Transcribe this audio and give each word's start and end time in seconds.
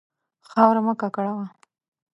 خاوره 0.49 0.81
مه 0.85 0.93
ککړوه. 1.01 1.45